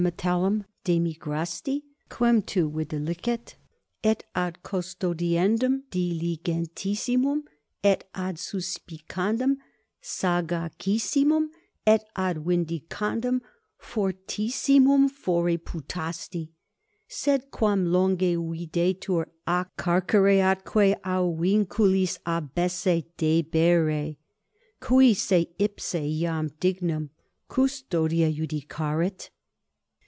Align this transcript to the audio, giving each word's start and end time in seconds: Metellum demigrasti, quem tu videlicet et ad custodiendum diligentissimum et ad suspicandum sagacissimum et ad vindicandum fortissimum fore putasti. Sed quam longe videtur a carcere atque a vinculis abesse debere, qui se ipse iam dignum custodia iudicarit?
Metellum 0.03 0.63
demigrasti, 0.83 1.83
quem 2.09 2.41
tu 2.41 2.71
videlicet 2.71 3.53
et 4.03 4.23
ad 4.33 4.57
custodiendum 4.63 5.83
diligentissimum 5.91 7.43
et 7.83 8.09
ad 8.15 8.37
suspicandum 8.37 9.57
sagacissimum 10.01 11.49
et 11.85 12.03
ad 12.15 12.37
vindicandum 12.37 13.41
fortissimum 13.79 15.07
fore 15.07 15.55
putasti. 15.59 16.49
Sed 17.07 17.51
quam 17.51 17.85
longe 17.85 18.37
videtur 18.37 19.27
a 19.45 19.67
carcere 19.77 20.39
atque 20.41 20.95
a 21.03 21.21
vinculis 21.21 22.17
abesse 22.25 23.03
debere, 23.19 24.17
qui 24.79 25.13
se 25.13 25.45
ipse 25.59 25.93
iam 25.93 26.49
dignum 26.59 27.11
custodia 27.47 28.27
iudicarit? 28.27 29.29